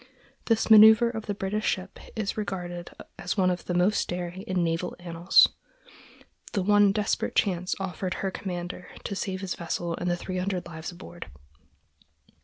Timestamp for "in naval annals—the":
4.41-6.63